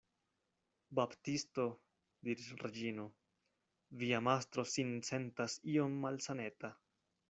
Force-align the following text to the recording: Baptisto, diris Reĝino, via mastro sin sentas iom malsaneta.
Baptisto, 0.99 1.65
diris 2.29 2.49
Reĝino, 2.63 3.07
via 4.03 4.25
mastro 4.33 4.69
sin 4.75 4.99
sentas 5.15 5.63
iom 5.79 6.05
malsaneta. 6.05 6.79